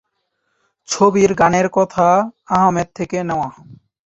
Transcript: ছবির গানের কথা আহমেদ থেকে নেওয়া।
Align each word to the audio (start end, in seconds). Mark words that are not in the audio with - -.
ছবির 0.89 1.31
গানের 1.33 1.67
কথা 1.69 2.07
আহমেদ 2.55 2.87
থেকে 2.95 3.17
নেওয়া। 3.23 3.49